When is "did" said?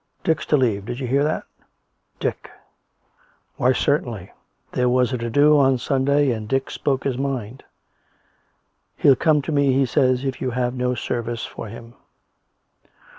0.85-0.99